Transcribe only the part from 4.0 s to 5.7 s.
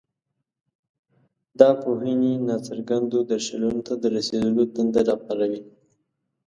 د رسېدلو تنده راپاروي.